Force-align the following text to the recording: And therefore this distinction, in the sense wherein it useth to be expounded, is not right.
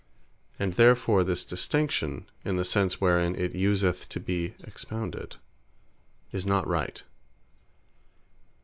And 0.57 0.73
therefore 0.73 1.23
this 1.23 1.45
distinction, 1.45 2.27
in 2.43 2.55
the 2.55 2.65
sense 2.65 2.99
wherein 2.99 3.35
it 3.35 3.53
useth 3.53 4.09
to 4.09 4.19
be 4.19 4.55
expounded, 4.63 5.35
is 6.31 6.43
not 6.43 6.67
right. 6.67 7.03